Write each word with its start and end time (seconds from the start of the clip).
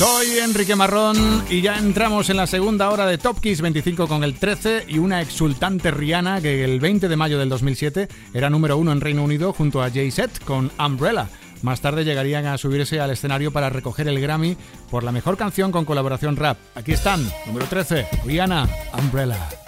Soy 0.00 0.38
Enrique 0.38 0.74
Marrón 0.76 1.44
y 1.50 1.60
ya 1.60 1.76
entramos 1.76 2.30
en 2.30 2.38
la 2.38 2.46
segunda 2.46 2.88
hora 2.90 3.04
de 3.04 3.18
Top 3.18 3.38
Kiss 3.38 3.60
25 3.60 4.08
con 4.08 4.24
el 4.24 4.34
13 4.34 4.86
y 4.88 4.98
una 4.98 5.20
exultante 5.20 5.90
Rihanna 5.90 6.40
que 6.40 6.64
el 6.64 6.80
20 6.80 7.06
de 7.06 7.16
mayo 7.16 7.38
del 7.38 7.50
2007 7.50 8.08
era 8.32 8.48
número 8.48 8.78
uno 8.78 8.92
en 8.92 9.02
Reino 9.02 9.22
Unido 9.22 9.52
junto 9.52 9.82
a 9.82 9.90
Jay-Z 9.90 10.46
con 10.46 10.70
Umbrella. 10.78 11.28
Más 11.60 11.82
tarde 11.82 12.04
llegarían 12.04 12.46
a 12.46 12.56
subirse 12.56 12.98
al 12.98 13.10
escenario 13.10 13.52
para 13.52 13.68
recoger 13.68 14.08
el 14.08 14.20
Grammy 14.20 14.56
por 14.90 15.04
la 15.04 15.12
mejor 15.12 15.36
canción 15.36 15.70
con 15.70 15.84
colaboración 15.84 16.36
rap. 16.36 16.56
Aquí 16.74 16.92
están, 16.92 17.22
número 17.46 17.66
13, 17.66 18.06
Rihanna, 18.24 18.66
Umbrella. 18.98 19.59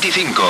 25. 0.00 0.42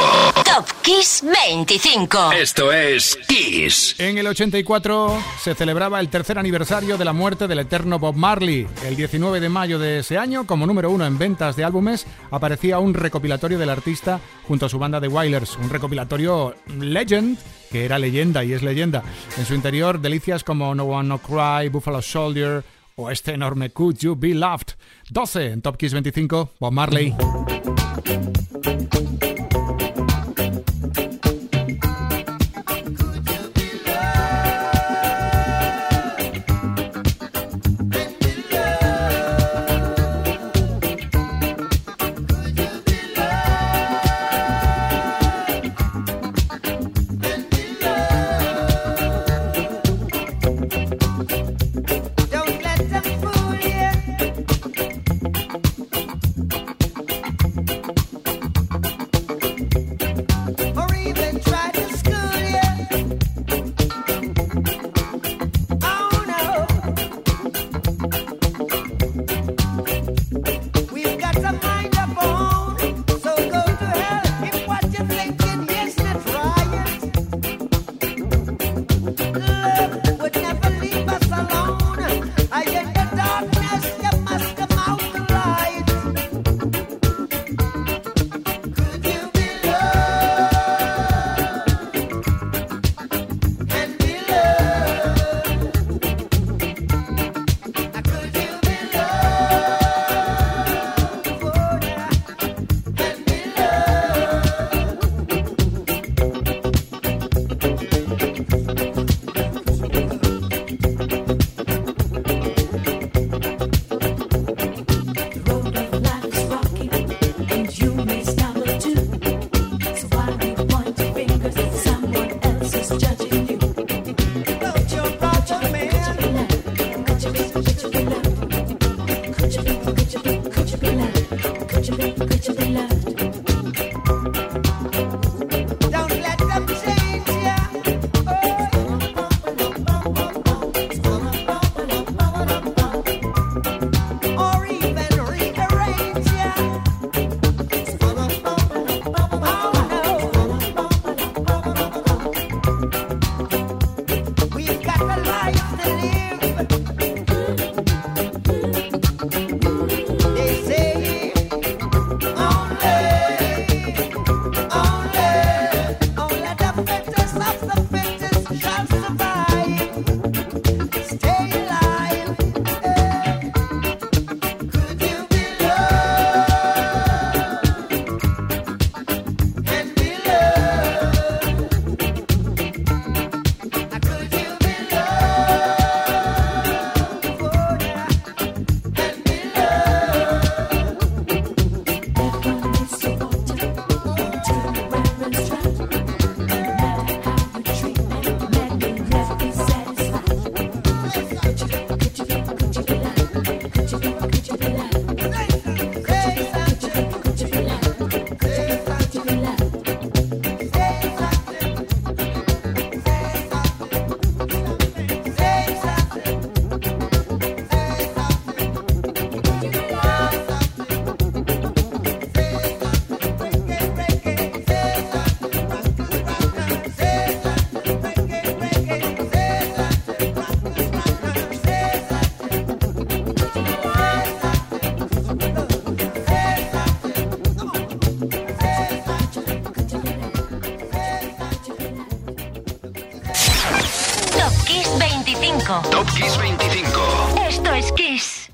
Top 0.45 0.65
Kiss 0.81 1.25
25. 1.25 2.31
Esto 2.33 2.71
es 2.71 3.19
Kiss. 3.27 3.97
En 3.99 4.17
el 4.17 4.29
84 4.29 5.21
se 5.43 5.57
celebraba 5.57 5.99
el 5.99 6.09
tercer 6.09 6.39
aniversario 6.39 6.97
de 6.97 7.05
la 7.05 7.13
muerte 7.13 7.49
del 7.49 7.59
eterno 7.59 7.99
Bob 7.99 8.15
Marley. 8.15 8.69
El 8.85 8.95
19 8.95 9.41
de 9.41 9.49
mayo 9.49 9.81
de 9.81 9.99
ese 9.99 10.19
año, 10.19 10.47
como 10.47 10.67
número 10.67 10.89
uno 10.91 11.05
en 11.05 11.19
ventas 11.19 11.57
de 11.57 11.65
álbumes, 11.65 12.07
aparecía 12.31 12.79
un 12.79 12.95
recopilatorio 12.95 13.59
del 13.59 13.71
artista 13.71 14.21
junto 14.47 14.67
a 14.67 14.69
su 14.69 14.79
banda 14.79 15.01
de 15.01 15.09
Wailers, 15.09 15.57
un 15.57 15.69
recopilatorio 15.69 16.55
Legend 16.79 17.37
que 17.73 17.85
era 17.85 17.99
leyenda 17.99 18.45
y 18.45 18.53
es 18.53 18.63
leyenda. 18.63 19.03
En 19.37 19.47
su 19.47 19.55
interior, 19.55 20.01
delicias 20.01 20.45
como 20.45 20.77
No 20.77 20.85
One 20.85 21.09
No 21.09 21.19
Cry, 21.19 21.69
Buffalo 21.71 22.03
Soldier 22.03 22.63
o 22.95 23.11
este 23.11 23.33
enorme 23.33 23.71
Could 23.71 23.97
You 23.99 24.15
Be 24.17 24.33
Loved. 24.33 24.75
12 25.09 25.47
en 25.47 25.63
Top 25.63 25.77
Kiss 25.77 25.93
25, 25.93 26.53
Bob 26.61 26.73
Marley. 26.73 27.17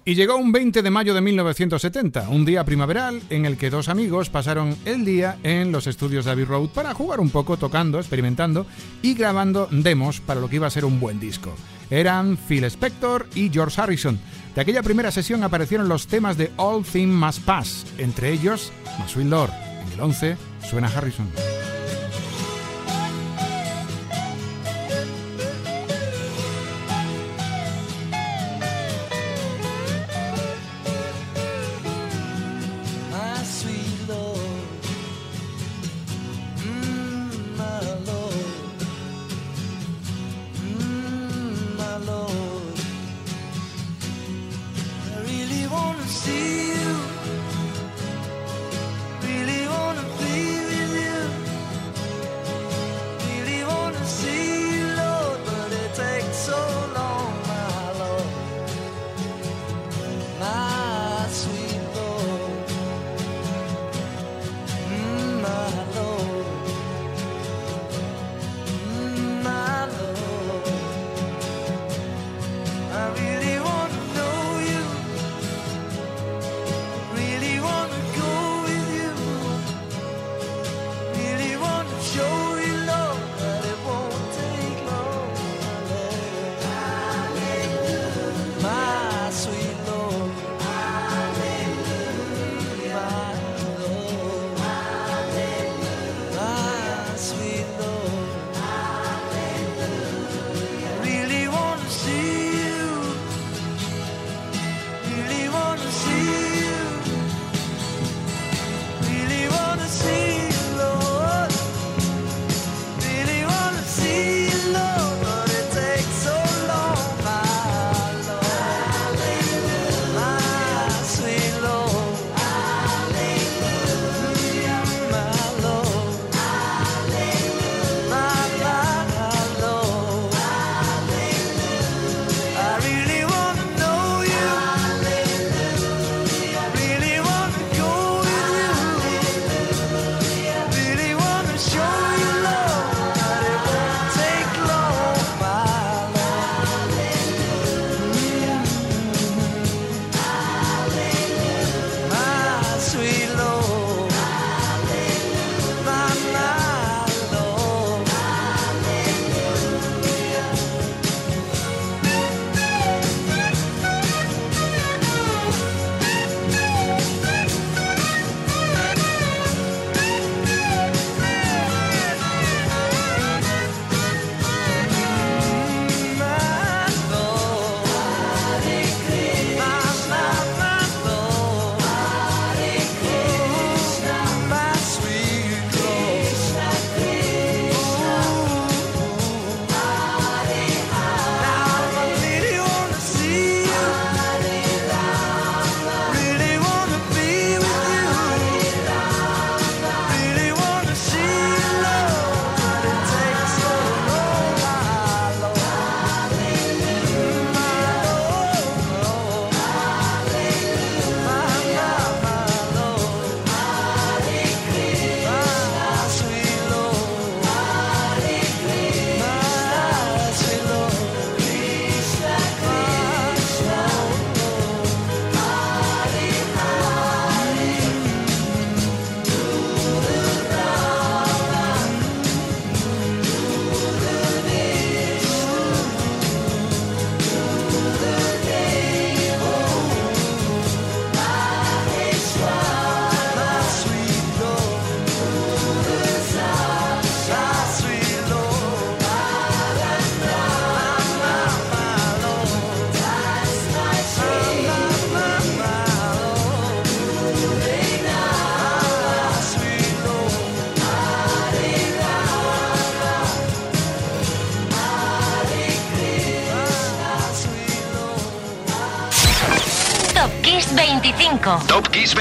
Y 0.08 0.14
llegó 0.14 0.36
un 0.36 0.52
20 0.52 0.82
de 0.82 0.90
mayo 0.90 1.14
de 1.14 1.20
1970, 1.20 2.28
un 2.28 2.44
día 2.44 2.62
primaveral 2.62 3.20
en 3.28 3.44
el 3.44 3.56
que 3.56 3.70
dos 3.70 3.88
amigos 3.88 4.30
pasaron 4.30 4.76
el 4.84 5.04
día 5.04 5.36
en 5.42 5.72
los 5.72 5.88
estudios 5.88 6.24
de 6.24 6.30
Abbey 6.30 6.44
Road 6.44 6.68
para 6.68 6.94
jugar 6.94 7.18
un 7.18 7.28
poco, 7.28 7.56
tocando, 7.56 7.98
experimentando 7.98 8.66
y 9.02 9.14
grabando 9.14 9.66
demos 9.72 10.20
para 10.20 10.38
lo 10.38 10.48
que 10.48 10.56
iba 10.56 10.68
a 10.68 10.70
ser 10.70 10.84
un 10.84 11.00
buen 11.00 11.18
disco. 11.18 11.52
Eran 11.90 12.36
Phil 12.36 12.62
Spector 12.66 13.26
y 13.34 13.50
George 13.50 13.80
Harrison. 13.80 14.16
De 14.54 14.60
aquella 14.60 14.84
primera 14.84 15.10
sesión 15.10 15.42
aparecieron 15.42 15.88
los 15.88 16.06
temas 16.06 16.36
de 16.36 16.52
All 16.56 16.84
Things 16.84 17.12
Must 17.12 17.40
Pass, 17.40 17.86
entre 17.98 18.30
ellos 18.30 18.72
Maswell 19.00 19.28
Lord. 19.28 19.50
En 19.86 19.92
el 19.92 20.00
11 20.00 20.36
suena 20.62 20.86
Harrison. 20.86 21.26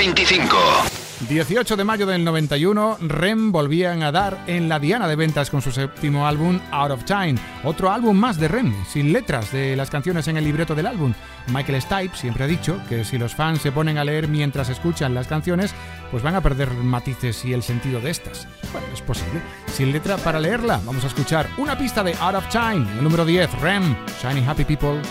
25. 0.06 0.56
18 1.28 1.78
de 1.78 1.84
mayo 1.84 2.06
del 2.06 2.24
91, 2.24 2.98
Rem 3.02 3.52
volvían 3.52 4.04
a 4.04 4.12
dar 4.12 4.44
en 4.46 4.70
la 4.70 4.78
diana 4.78 5.08
de 5.08 5.16
ventas 5.16 5.50
con 5.50 5.64
su 5.64 5.72
séptimo 5.72 6.28
álbum 6.28 6.60
Out 6.70 6.92
of 6.92 7.06
Time, 7.06 7.36
otro 7.64 7.92
álbum 7.92 8.16
más 8.16 8.38
de 8.38 8.48
Rem, 8.48 8.76
sin 8.86 9.12
letras 9.12 9.52
de 9.52 9.76
las 9.76 9.90
canciones 9.90 10.28
en 10.28 10.38
el 10.38 10.44
libreto 10.44 10.76
del 10.76 10.86
álbum. 10.86 11.14
Michael 11.48 11.82
Stipe 11.82 12.16
siempre 12.16 12.44
ha 12.44 12.48
dicho 12.48 12.80
que 12.88 13.04
si 13.04 13.18
los 13.18 13.34
fans 13.34 13.62
se 13.62 13.72
ponen 13.72 13.98
a 13.98 14.04
leer 14.04 14.28
mientras 14.28 14.70
escuchan 14.70 15.16
las 15.16 15.28
canciones, 15.28 15.74
pues 16.12 16.22
van 16.22 16.36
a 16.36 16.42
perder 16.42 16.70
matices 16.70 17.44
y 17.44 17.54
el 17.54 17.64
sentido 17.64 18.00
de 18.00 18.12
estas. 18.12 18.48
Bueno, 18.72 18.88
es 18.94 19.02
posible. 19.02 19.42
Sin 19.74 19.92
letra 19.92 20.18
para 20.18 20.40
leerla, 20.40 20.80
vamos 20.86 21.04
a 21.04 21.08
escuchar 21.08 21.50
una 21.58 21.76
pista 21.76 22.04
de 22.04 22.14
Out 22.20 22.36
of 22.36 22.50
Time, 22.50 22.86
el 22.98 23.04
número 23.04 23.26
10, 23.26 23.62
Rem, 23.62 23.96
Shiny 24.22 24.46
Happy 24.46 24.66
People. 24.66 25.02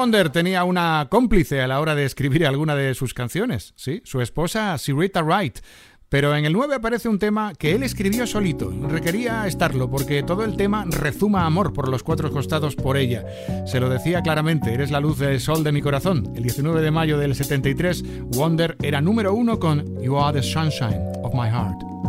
Wonder 0.00 0.30
tenía 0.30 0.64
una 0.64 1.08
cómplice 1.10 1.60
a 1.60 1.66
la 1.66 1.78
hora 1.78 1.94
de 1.94 2.06
escribir 2.06 2.46
alguna 2.46 2.74
de 2.74 2.94
sus 2.94 3.12
canciones, 3.12 3.74
¿sí? 3.76 4.00
Su 4.06 4.22
esposa, 4.22 4.78
Syreeta 4.78 5.22
Wright. 5.22 5.58
Pero 6.08 6.34
en 6.34 6.46
el 6.46 6.54
9 6.54 6.76
aparece 6.76 7.10
un 7.10 7.18
tema 7.18 7.52
que 7.52 7.74
él 7.74 7.82
escribió 7.82 8.26
solito. 8.26 8.72
Requería 8.88 9.46
estarlo 9.46 9.90
porque 9.90 10.22
todo 10.22 10.42
el 10.46 10.56
tema 10.56 10.86
rezuma 10.88 11.44
amor 11.44 11.74
por 11.74 11.90
los 11.90 12.02
cuatro 12.02 12.32
costados 12.32 12.76
por 12.76 12.96
ella. 12.96 13.26
Se 13.66 13.78
lo 13.78 13.90
decía 13.90 14.22
claramente, 14.22 14.72
eres 14.72 14.90
la 14.90 15.00
luz 15.00 15.18
del 15.18 15.38
sol 15.38 15.62
de 15.62 15.72
mi 15.72 15.82
corazón. 15.82 16.32
El 16.34 16.44
19 16.44 16.80
de 16.80 16.90
mayo 16.90 17.18
del 17.18 17.34
73, 17.34 18.02
Wonder 18.22 18.78
era 18.80 19.02
número 19.02 19.34
uno 19.34 19.60
con 19.60 20.00
You 20.00 20.16
Are 20.16 20.40
the 20.40 20.42
Sunshine 20.42 21.02
of 21.22 21.34
My 21.34 21.50
Heart. 21.50 21.99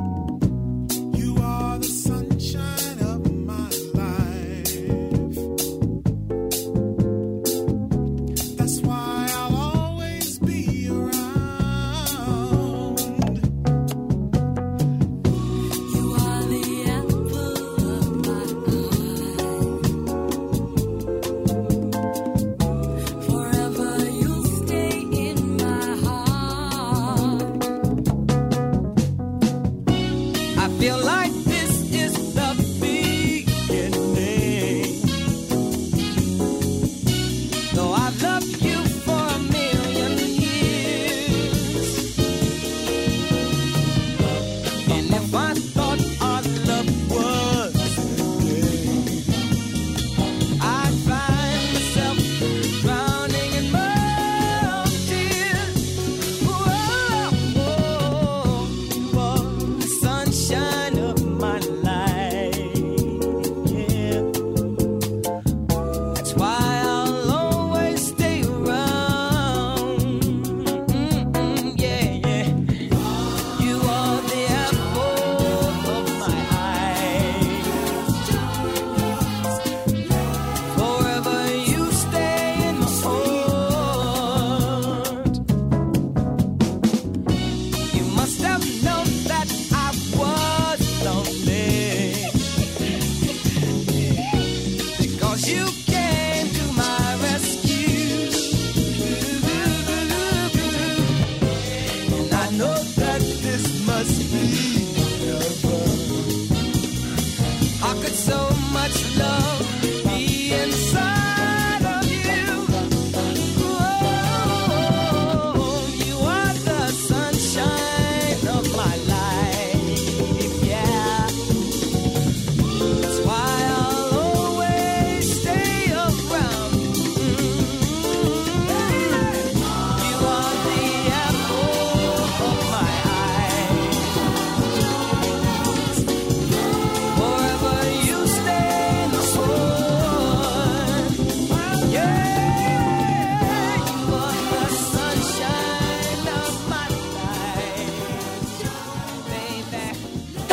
You 95.51 95.90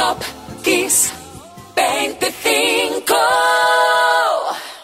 Top 0.09 0.23
Kiss 0.65 1.13
25. 1.77 3.15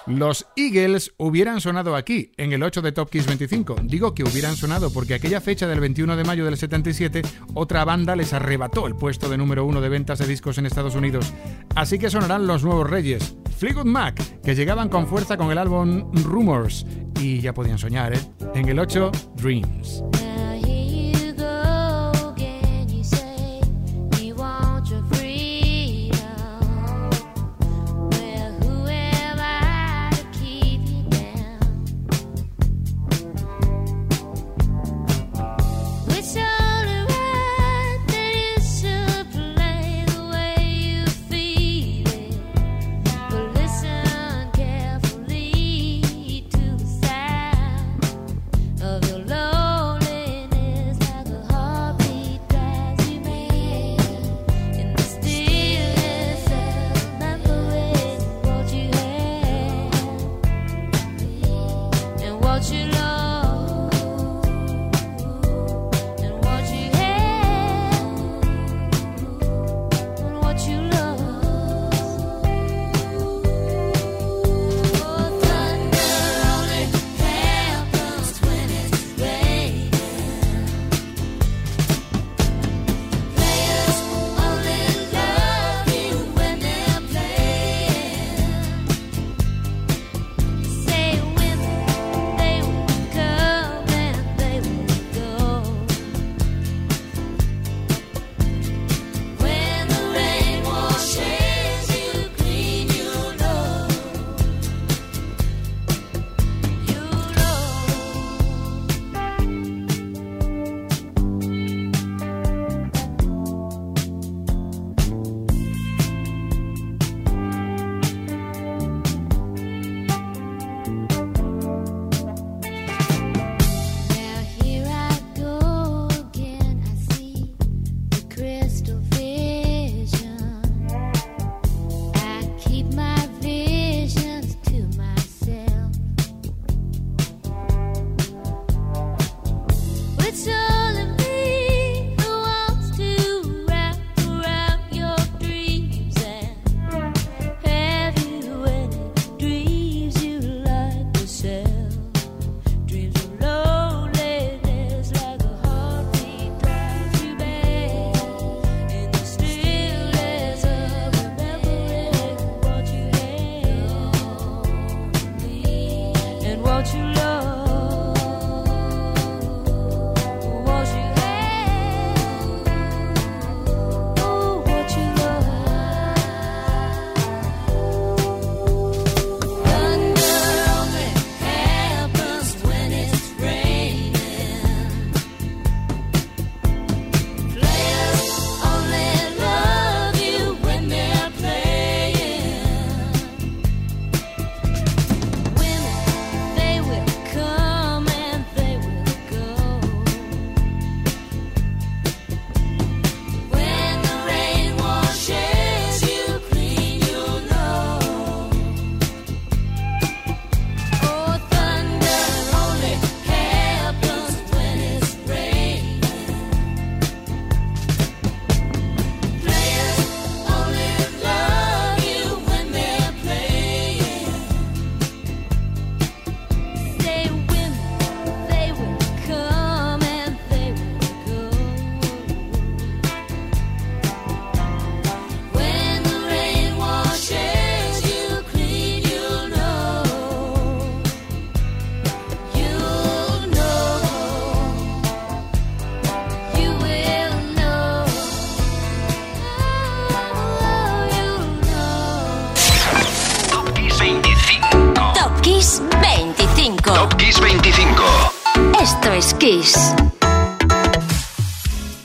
Los 0.07 0.47
Eagles 0.55 1.15
hubieran 1.17 1.63
sonado 1.63 1.97
aquí, 1.97 2.33
en 2.37 2.53
el 2.53 2.63
8 2.63 2.83
de 2.83 2.93
Top 2.93 3.09
Kiss 3.09 3.25
25. 3.27 3.77
Digo 3.85 4.15
que 4.15 4.23
hubieran 4.23 4.55
sonado 4.55 4.93
porque 4.93 5.15
aquella 5.15 5.41
fecha 5.41 5.67
del 5.67 5.81
21 5.81 6.17
de 6.17 6.25
mayo 6.25 6.45
del 6.45 6.59
77, 6.59 7.23
otra 7.55 7.87
banda 7.87 8.15
les 8.17 8.35
arrebató 8.35 8.87
el 8.87 8.97
puesto 8.97 9.31
de 9.31 9.39
número 9.39 9.65
uno 9.65 9.81
de 9.81 9.89
ventas 9.89 10.19
de 10.19 10.27
discos 10.27 10.59
en 10.59 10.67
Estados 10.67 10.95
Unidos. 10.95 11.33
Así 11.75 11.99
que 11.99 12.11
sonarán 12.11 12.47
los 12.47 12.63
nuevos 12.63 12.91
reyes, 12.91 13.35
Fleetwood 13.57 13.87
Mac, 13.87 14.21
que 14.43 14.55
llegaban 14.55 14.91
con 14.91 15.07
fuerza 15.07 15.39
con 15.39 15.51
el 15.51 15.57
álbum 15.57 16.13
Rumors. 16.23 16.85
Y 17.19 17.41
ya 17.41 17.55
podían 17.55 17.79
soñar, 17.79 18.13
¿eh? 18.13 18.21
En 18.55 18.69
el 18.69 18.79
8, 18.79 19.11
Dreams. 19.37 20.03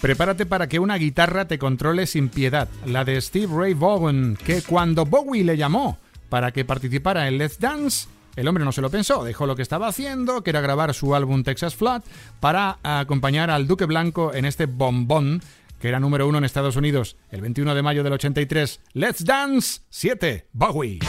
Prepárate 0.01 0.45
para 0.45 0.67
que 0.67 0.79
una 0.79 0.95
guitarra 0.95 1.47
te 1.47 1.59
controle 1.59 2.07
sin 2.07 2.29
piedad, 2.29 2.69
la 2.85 3.03
de 3.03 3.19
Steve 3.19 3.53
Ray 3.53 3.73
Vaughan, 3.73 4.37
que 4.37 4.61
cuando 4.61 5.05
Bowie 5.05 5.43
le 5.43 5.57
llamó 5.57 5.97
para 6.29 6.51
que 6.51 6.63
participara 6.63 7.27
en 7.27 7.37
Let's 7.37 7.59
Dance, 7.59 8.07
el 8.35 8.47
hombre 8.47 8.63
no 8.63 8.71
se 8.71 8.81
lo 8.81 8.89
pensó, 8.89 9.23
dejó 9.23 9.45
lo 9.45 9.55
que 9.55 9.61
estaba 9.61 9.87
haciendo, 9.87 10.41
que 10.41 10.51
era 10.51 10.61
grabar 10.61 10.93
su 10.93 11.15
álbum 11.15 11.43
Texas 11.43 11.75
Flat, 11.75 12.05
para 12.39 12.77
acompañar 12.83 13.49
al 13.49 13.67
Duque 13.67 13.85
Blanco 13.85 14.33
en 14.33 14.45
este 14.45 14.65
bombón 14.65 15.41
que 15.79 15.87
era 15.87 15.99
número 15.99 16.27
uno 16.27 16.37
en 16.37 16.43
Estados 16.43 16.75
Unidos 16.75 17.15
el 17.31 17.41
21 17.41 17.73
de 17.73 17.81
mayo 17.81 18.03
del 18.03 18.13
83. 18.13 18.81
Let's 18.93 19.23
Dance 19.23 19.81
7, 19.89 20.47
Bowie. 20.51 20.99